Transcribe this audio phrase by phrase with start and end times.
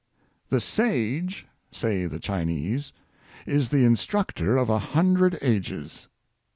[0.49, 2.91] "The sage," say the Chinese,"
[3.55, 6.07] is the instructor of a hundred ages.